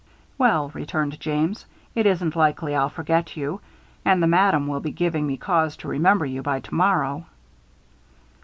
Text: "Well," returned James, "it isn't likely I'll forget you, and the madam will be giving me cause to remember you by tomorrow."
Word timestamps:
"Well," 0.39 0.71
returned 0.73 1.19
James, 1.19 1.67
"it 1.93 2.07
isn't 2.07 2.35
likely 2.35 2.73
I'll 2.73 2.89
forget 2.89 3.37
you, 3.37 3.61
and 4.03 4.23
the 4.23 4.25
madam 4.25 4.65
will 4.65 4.79
be 4.79 4.89
giving 4.91 5.27
me 5.27 5.37
cause 5.37 5.77
to 5.77 5.87
remember 5.87 6.25
you 6.25 6.41
by 6.41 6.59
tomorrow." 6.59 7.27